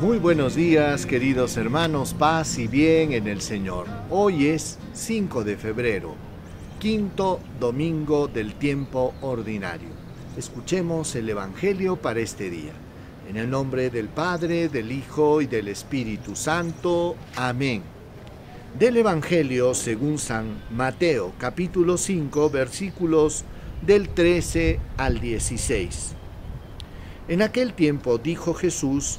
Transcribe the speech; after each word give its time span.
buenos 0.00 0.54
días, 0.54 1.06
queridos 1.06 1.56
hermanos, 1.56 2.14
paz 2.14 2.58
y 2.58 2.66
bien 2.66 3.12
en 3.12 3.28
el 3.28 3.40
Señor. 3.40 3.86
Hoy 4.10 4.48
es 4.48 4.78
5 4.92 5.44
de 5.44 5.56
febrero, 5.56 6.14
quinto 6.78 7.40
domingo 7.60 8.26
del 8.26 8.54
tiempo 8.54 9.14
ordinario. 9.22 9.88
Escuchemos 10.36 11.14
el 11.14 11.28
Evangelio 11.28 11.96
para 11.96 12.20
este 12.20 12.50
día. 12.50 12.72
En 13.28 13.36
el 13.36 13.48
nombre 13.48 13.88
del 13.88 14.08
Padre, 14.08 14.68
del 14.68 14.92
Hijo 14.92 15.40
y 15.40 15.46
del 15.46 15.68
Espíritu 15.68 16.34
Santo. 16.36 17.16
Amén. 17.36 17.82
Del 18.78 18.96
Evangelio 18.96 19.74
según 19.74 20.18
San 20.18 20.62
Mateo, 20.70 21.32
capítulo 21.38 21.96
5, 21.96 22.50
versículos 22.50 23.44
del 23.80 24.08
13 24.08 24.80
al 24.96 25.20
16. 25.20 26.14
En 27.28 27.42
aquel 27.42 27.72
tiempo 27.72 28.18
dijo 28.18 28.52
Jesús, 28.54 29.18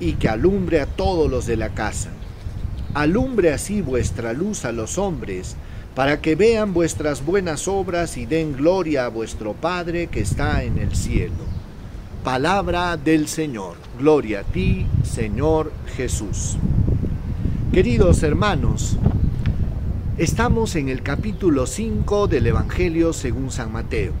y 0.00 0.14
que 0.14 0.28
alumbre 0.28 0.80
a 0.80 0.86
todos 0.86 1.30
los 1.30 1.46
de 1.46 1.56
la 1.56 1.70
casa. 1.70 2.10
Alumbre 2.94 3.52
así 3.52 3.80
vuestra 3.80 4.32
luz 4.32 4.64
a 4.64 4.72
los 4.72 4.98
hombres, 4.98 5.56
para 5.94 6.20
que 6.20 6.34
vean 6.34 6.74
vuestras 6.74 7.24
buenas 7.24 7.68
obras 7.68 8.16
y 8.16 8.26
den 8.26 8.52
gloria 8.52 9.06
a 9.06 9.08
vuestro 9.08 9.52
Padre 9.52 10.08
que 10.08 10.20
está 10.20 10.64
en 10.64 10.78
el 10.78 10.94
cielo. 10.96 11.44
Palabra 12.24 12.96
del 12.96 13.28
Señor. 13.28 13.76
Gloria 13.98 14.40
a 14.40 14.42
ti, 14.44 14.86
Señor 15.02 15.72
Jesús. 15.96 16.56
Queridos 17.72 18.22
hermanos, 18.22 18.96
estamos 20.18 20.74
en 20.76 20.88
el 20.88 21.02
capítulo 21.02 21.66
5 21.66 22.28
del 22.28 22.46
Evangelio 22.46 23.12
según 23.12 23.50
San 23.50 23.72
Mateo. 23.72 24.12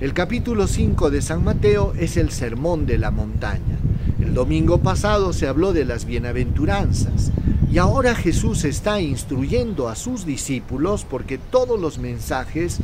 El 0.00 0.12
capítulo 0.12 0.66
5 0.66 1.10
de 1.10 1.22
San 1.22 1.42
Mateo 1.42 1.92
es 1.98 2.16
el 2.16 2.30
sermón 2.30 2.86
de 2.86 2.98
la 2.98 3.10
montaña. 3.10 3.78
El 4.26 4.34
domingo 4.34 4.78
pasado 4.78 5.32
se 5.32 5.46
habló 5.46 5.72
de 5.72 5.84
las 5.84 6.04
bienaventuranzas 6.04 7.30
y 7.70 7.78
ahora 7.78 8.16
Jesús 8.16 8.64
está 8.64 9.00
instruyendo 9.00 9.88
a 9.88 9.94
sus 9.94 10.26
discípulos 10.26 11.06
porque 11.08 11.38
todos 11.38 11.78
los 11.80 11.98
mensajes 11.98 12.78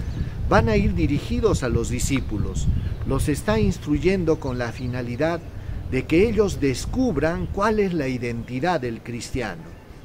van 0.48 0.68
a 0.68 0.76
ir 0.76 0.94
dirigidos 0.94 1.64
a 1.64 1.68
los 1.68 1.88
discípulos. 1.88 2.68
Los 3.08 3.28
está 3.28 3.58
instruyendo 3.58 4.38
con 4.38 4.56
la 4.56 4.70
finalidad 4.70 5.40
de 5.90 6.04
que 6.04 6.28
ellos 6.28 6.60
descubran 6.60 7.46
cuál 7.46 7.80
es 7.80 7.92
la 7.92 8.06
identidad 8.06 8.80
del 8.80 9.02
cristiano. 9.02 9.64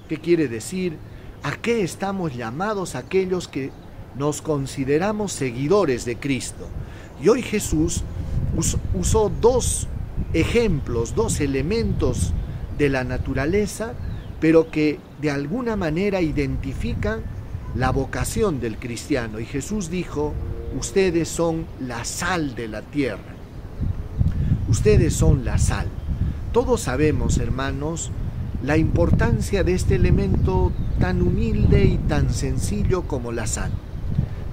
¿Qué 0.09 0.17
quiere 0.17 0.47
decir? 0.47 0.97
¿A 1.43 1.51
qué 1.51 1.83
estamos 1.83 2.35
llamados 2.35 2.95
aquellos 2.95 3.47
que 3.47 3.69
nos 4.17 4.41
consideramos 4.41 5.33
seguidores 5.33 6.03
de 6.03 6.17
Cristo? 6.17 6.67
Y 7.23 7.29
hoy 7.29 7.43
Jesús 7.43 8.01
usó 8.95 9.31
dos 9.39 9.87
ejemplos, 10.39 11.15
dos 11.15 11.39
elementos 11.39 12.33
de 12.77 12.89
la 12.89 13.03
naturaleza, 13.03 13.93
pero 14.39 14.69
que 14.69 14.99
de 15.21 15.31
alguna 15.31 15.75
manera 15.75 16.21
identifican 16.21 17.21
la 17.75 17.91
vocación 17.91 18.59
del 18.59 18.77
cristiano. 18.77 19.39
Y 19.39 19.45
Jesús 19.45 19.89
dijo, 19.89 20.33
ustedes 20.77 21.27
son 21.27 21.65
la 21.79 22.05
sal 22.05 22.55
de 22.55 22.67
la 22.67 22.81
tierra. 22.81 23.35
Ustedes 24.69 25.13
son 25.13 25.43
la 25.43 25.57
sal. 25.57 25.87
Todos 26.51 26.81
sabemos, 26.81 27.37
hermanos, 27.37 28.11
la 28.63 28.77
importancia 28.77 29.63
de 29.63 29.73
este 29.73 29.95
elemento 29.95 30.71
tan 30.99 31.21
humilde 31.21 31.85
y 31.85 31.97
tan 31.97 32.33
sencillo 32.33 33.03
como 33.03 33.31
la 33.31 33.47
sal. 33.47 33.71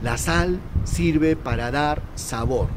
La 0.03 0.19
sal 0.19 0.61
sirve 0.85 1.37
para 1.37 1.71
dar 1.71 2.03
sabor. 2.15 2.69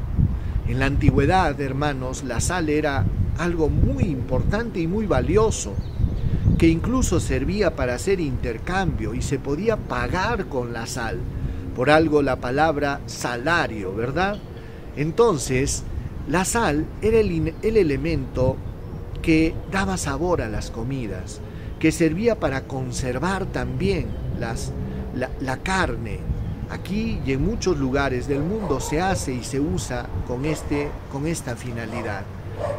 En 0.68 0.78
la 0.78 0.84
antigüedad, 0.84 1.58
hermanos, 1.62 2.24
la 2.24 2.40
sal 2.40 2.68
era 2.68 3.06
algo 3.38 3.70
muy 3.70 4.04
importante 4.04 4.80
y 4.80 4.86
muy 4.86 5.06
valioso, 5.06 5.72
que 6.58 6.68
incluso 6.68 7.20
servía 7.20 7.74
para 7.74 7.94
hacer 7.94 8.20
intercambio 8.20 9.14
y 9.14 9.22
se 9.22 9.38
podía 9.38 9.78
pagar 9.78 10.46
con 10.46 10.74
la 10.74 10.86
sal. 10.86 11.20
Por 11.74 11.88
algo 11.88 12.20
la 12.20 12.36
palabra 12.36 13.00
salario, 13.06 13.94
¿verdad? 13.94 14.36
Entonces, 14.94 15.84
la 16.28 16.44
sal 16.44 16.84
era 17.00 17.18
el, 17.18 17.54
el 17.62 17.76
elemento 17.78 18.56
que 19.22 19.54
daba 19.72 19.96
sabor 19.96 20.42
a 20.42 20.50
las 20.50 20.70
comidas, 20.70 21.40
que 21.80 21.92
servía 21.92 22.38
para 22.38 22.64
conservar 22.64 23.46
también 23.46 24.08
las, 24.38 24.72
la, 25.14 25.30
la 25.40 25.56
carne, 25.58 26.18
Aquí 26.70 27.20
y 27.24 27.32
en 27.32 27.44
muchos 27.44 27.78
lugares 27.78 28.28
del 28.28 28.40
mundo 28.40 28.78
se 28.80 29.00
hace 29.00 29.32
y 29.32 29.42
se 29.42 29.58
usa 29.58 30.06
con, 30.26 30.44
este, 30.44 30.90
con 31.10 31.26
esta 31.26 31.56
finalidad. 31.56 32.24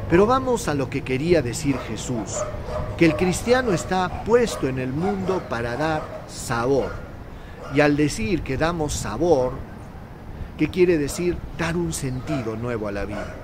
Pero 0.10 0.26
vamos 0.26 0.68
a 0.68 0.74
lo 0.74 0.90
que 0.90 1.02
quería 1.02 1.42
decir 1.42 1.78
Jesús, 1.88 2.38
que 2.98 3.06
el 3.06 3.16
cristiano 3.16 3.72
está 3.72 4.24
puesto 4.24 4.68
en 4.68 4.80
el 4.80 4.92
mundo 4.92 5.42
para 5.50 5.76
dar 5.76 6.04
sabor. 6.28 6.92
Y 7.74 7.82
al 7.82 7.96
decir 7.96 8.42
que 8.42 8.58
damos 8.58 8.94
sabor, 8.94 9.54
¿qué 10.58 10.70
quiere 10.70 10.98
decir? 10.98 11.38
Dar 11.58 11.76
un 11.76 11.94
sentido 11.94 12.56
nuevo 12.56 12.88
a 12.88 12.92
la 12.92 13.06
vida. 13.06 13.36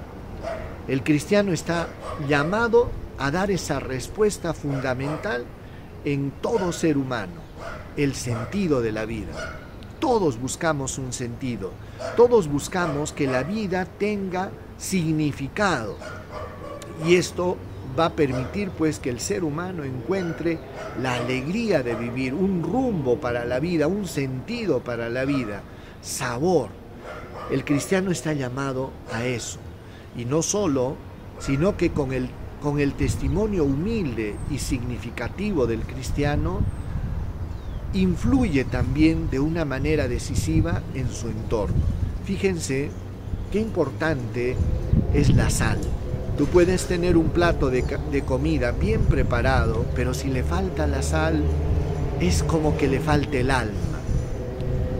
El 0.88 1.04
cristiano 1.04 1.54
está 1.54 1.88
llamado 2.28 2.90
a 3.18 3.32
dar 3.32 3.50
esa 3.50 3.80
respuesta 3.80 4.54
fundamental 4.54 5.46
en 6.04 6.32
todo 6.42 6.72
ser 6.72 6.98
humano, 6.98 7.34
el 7.98 8.14
sentido 8.14 8.82
de 8.82 8.92
la 8.92 9.06
vida. 9.06 9.65
Todos 10.06 10.40
buscamos 10.40 11.00
un 11.00 11.12
sentido, 11.12 11.72
todos 12.16 12.48
buscamos 12.48 13.12
que 13.12 13.26
la 13.26 13.42
vida 13.42 13.86
tenga 13.86 14.52
significado. 14.78 15.98
Y 17.08 17.16
esto 17.16 17.58
va 17.98 18.06
a 18.06 18.10
permitir 18.12 18.70
pues 18.70 19.00
que 19.00 19.10
el 19.10 19.20
ser 19.20 19.44
humano 19.44 19.84
encuentre 19.84 20.60
la 21.02 21.16
alegría 21.16 21.82
de 21.82 21.96
vivir, 21.96 22.36
un 22.36 22.62
rumbo 22.62 23.20
para 23.20 23.46
la 23.46 23.60
vida, 23.60 23.88
un 23.88 24.06
sentido 24.06 24.82
para 24.82 25.10
la 25.10 25.26
vida, 25.26 25.64
sabor. 26.04 26.70
El 27.50 27.66
cristiano 27.66 28.12
está 28.12 28.34
llamado 28.34 28.92
a 29.12 29.26
eso. 29.26 29.58
Y 30.16 30.26
no 30.26 30.44
solo, 30.44 30.98
sino 31.40 31.78
que 31.78 31.90
con 31.90 32.14
el, 32.14 32.30
con 32.62 32.80
el 32.80 32.94
testimonio 32.94 33.64
humilde 33.64 34.36
y 34.52 34.60
significativo 34.60 35.66
del 35.66 35.82
cristiano, 35.82 36.60
influye 37.96 38.66
también 38.66 39.30
de 39.30 39.40
una 39.40 39.66
manera 39.66 40.08
decisiva 40.08 40.82
en 40.94 41.10
su 41.10 41.30
entorno. 41.30 41.78
Fíjense 42.26 42.90
qué 43.52 43.60
importante 43.60 44.56
es 45.14 45.34
la 45.34 45.50
sal. 45.50 45.78
Tú 46.38 46.46
puedes 46.48 46.86
tener 46.88 47.16
un 47.16 47.30
plato 47.30 47.70
de, 47.70 47.84
comida 48.26 48.72
bien 48.72 49.02
preparado, 49.02 49.86
pero 49.96 50.14
si 50.14 50.28
le 50.28 50.44
falta 50.44 50.86
la 50.86 51.02
sal, 51.02 51.42
es 52.20 52.44
como 52.44 52.78
que 52.78 52.90
le 52.90 53.00
falte 53.00 53.40
el 53.40 53.52
alma. 53.52 53.72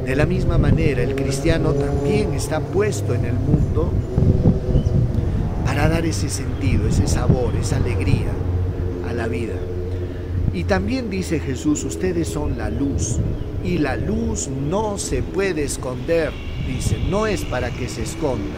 De 0.06 0.16
la 0.16 0.26
misma 0.26 0.58
manera, 0.58 1.04
el 1.04 1.16
cristiano 1.16 1.74
también 1.74 2.34
está 2.34 2.62
puesto 2.62 3.14
en 3.14 3.26
el 3.26 3.34
mundo 3.34 3.92
para 5.66 5.90
dar 5.90 6.06
ese 6.06 6.30
sentido, 6.30 6.88
ese 6.88 7.08
sabor, 7.08 7.56
esa 7.60 7.78
alegría 7.78 8.32
a 9.10 9.12
la 9.12 9.28
vida. 9.28 9.56
Y 10.56 10.64
también 10.64 11.10
dice 11.10 11.42
Jesús, 11.42 11.84
ustedes 11.84 12.30
son 12.30 12.58
la 12.58 12.70
luz 12.70 13.18
y 13.62 13.78
la 13.78 13.98
luz 13.98 14.48
no 14.48 14.98
se 14.98 15.22
puede 15.22 15.66
esconder, 15.66 16.32
dice, 16.66 16.98
no 17.10 17.28
es 17.28 17.44
para 17.44 17.72
que 17.72 17.90
se 17.90 18.04
esconda. 18.04 18.56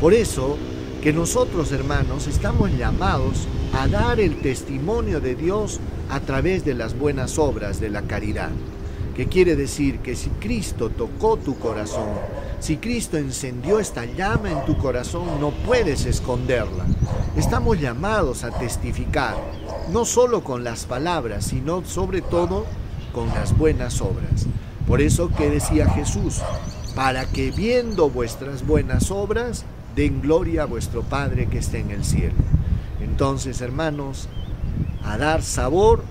Por 0.00 0.14
eso 0.14 0.58
que 1.00 1.12
nosotros 1.12 1.70
hermanos 1.70 2.26
estamos 2.26 2.76
llamados 2.76 3.46
a 3.72 3.86
dar 3.86 4.18
el 4.18 4.40
testimonio 4.40 5.20
de 5.20 5.36
Dios 5.36 5.78
a 6.10 6.18
través 6.18 6.64
de 6.64 6.74
las 6.74 6.98
buenas 6.98 7.38
obras 7.38 7.80
de 7.80 7.90
la 7.90 8.02
caridad. 8.02 8.50
Que 9.18 9.26
quiere 9.26 9.56
decir 9.56 9.98
que 9.98 10.14
si 10.14 10.30
Cristo 10.30 10.90
tocó 10.90 11.36
tu 11.36 11.58
corazón, 11.58 12.06
si 12.60 12.76
Cristo 12.76 13.16
encendió 13.16 13.80
esta 13.80 14.04
llama 14.04 14.52
en 14.52 14.64
tu 14.64 14.78
corazón, 14.78 15.40
no 15.40 15.50
puedes 15.50 16.06
esconderla. 16.06 16.84
Estamos 17.36 17.80
llamados 17.80 18.44
a 18.44 18.56
testificar 18.56 19.34
no 19.92 20.04
solo 20.04 20.44
con 20.44 20.62
las 20.62 20.86
palabras, 20.86 21.46
sino 21.46 21.84
sobre 21.84 22.22
todo 22.22 22.64
con 23.12 23.26
las 23.30 23.58
buenas 23.58 24.00
obras. 24.00 24.46
Por 24.86 25.00
eso 25.00 25.30
que 25.36 25.50
decía 25.50 25.90
Jesús, 25.90 26.40
para 26.94 27.26
que 27.26 27.50
viendo 27.50 28.10
vuestras 28.10 28.64
buenas 28.64 29.10
obras, 29.10 29.64
den 29.96 30.22
gloria 30.22 30.62
a 30.62 30.66
vuestro 30.66 31.02
Padre 31.02 31.48
que 31.48 31.58
está 31.58 31.78
en 31.78 31.90
el 31.90 32.04
cielo. 32.04 32.36
Entonces, 33.00 33.62
hermanos, 33.62 34.28
a 35.02 35.18
dar 35.18 35.42
sabor 35.42 36.04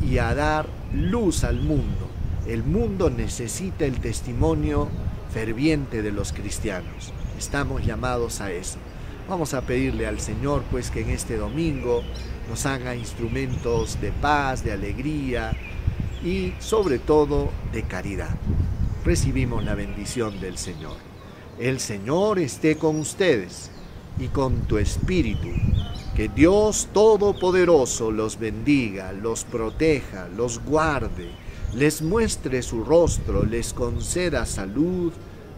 y 0.00 0.18
a 0.18 0.32
dar 0.36 0.66
luz 0.94 1.42
al 1.42 1.60
mundo. 1.60 2.12
El 2.46 2.64
mundo 2.64 3.08
necesita 3.08 3.84
el 3.84 4.00
testimonio 4.00 4.88
ferviente 5.32 6.02
de 6.02 6.10
los 6.10 6.32
cristianos. 6.32 7.12
Estamos 7.38 7.86
llamados 7.86 8.40
a 8.40 8.50
eso. 8.50 8.78
Vamos 9.28 9.54
a 9.54 9.60
pedirle 9.60 10.08
al 10.08 10.18
Señor 10.18 10.64
pues 10.68 10.90
que 10.90 11.02
en 11.02 11.10
este 11.10 11.36
domingo 11.36 12.02
nos 12.50 12.66
haga 12.66 12.96
instrumentos 12.96 14.00
de 14.00 14.10
paz, 14.10 14.64
de 14.64 14.72
alegría 14.72 15.52
y 16.24 16.52
sobre 16.58 16.98
todo 16.98 17.50
de 17.72 17.84
caridad. 17.84 18.36
Recibimos 19.04 19.62
la 19.64 19.76
bendición 19.76 20.40
del 20.40 20.58
Señor. 20.58 20.96
El 21.60 21.78
Señor 21.78 22.40
esté 22.40 22.76
con 22.76 22.98
ustedes 22.98 23.70
y 24.18 24.26
con 24.26 24.62
tu 24.62 24.78
espíritu. 24.78 25.48
Que 26.16 26.28
Dios 26.28 26.88
Todopoderoso 26.92 28.10
los 28.10 28.38
bendiga, 28.38 29.12
los 29.12 29.44
proteja, 29.44 30.28
los 30.28 30.62
guarde, 30.64 31.30
les 31.74 32.02
muestre 32.02 32.62
su 32.62 32.84
rostro, 32.84 33.44
les 33.44 33.72
conceda 33.72 34.44
salud, 34.44 35.12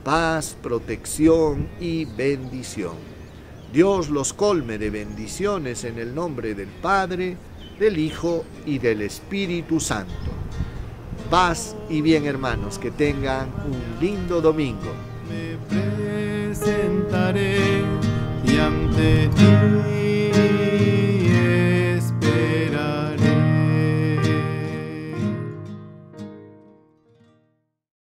paz, 0.05 0.57
protección 0.63 1.69
y 1.81 2.05
bendición. 2.05 2.95
Dios 3.73 4.11
los 4.11 4.33
colme 4.33 4.79
de 4.79 4.91
bendiciones 4.91 5.83
en 5.85 5.99
el 5.99 6.15
nombre 6.15 6.55
del 6.55 6.69
Padre, 6.69 7.37
del 7.79 7.99
Hijo 7.99 8.45
y 8.65 8.79
del 8.79 9.03
Espíritu 9.03 9.81
Santo. 9.81 10.13
Paz 11.29 11.75
y 11.89 12.01
bien 12.01 12.27
hermanos, 12.27 12.79
que 12.79 12.93
tengan 12.93 13.49
un 13.67 13.83
lindo 14.01 14.41
domingo. 14.41 14.93
Me 15.29 15.57
presentaré 16.49 17.83
y 18.47 18.59
ante 18.59 19.29